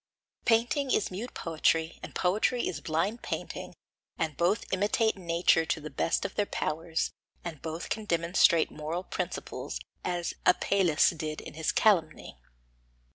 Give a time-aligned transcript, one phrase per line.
[0.45, 3.75] Painting is mute poetry, and poetry is blind painting,
[4.17, 7.11] and both imitate nature to the best of their powers,
[7.45, 12.39] and both can demonstrate moral principles, as Apelles did in his Calumny.